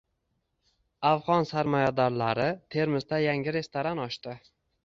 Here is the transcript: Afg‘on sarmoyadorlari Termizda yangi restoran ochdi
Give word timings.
Afg‘on 1.09 1.45
sarmoyadorlari 1.51 2.49
Termizda 2.77 3.23
yangi 3.29 3.55
restoran 3.61 4.07
ochdi 4.09 4.39